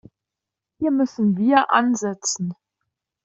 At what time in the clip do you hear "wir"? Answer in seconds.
1.37-1.69